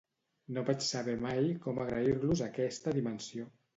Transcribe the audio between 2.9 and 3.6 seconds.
dimensió.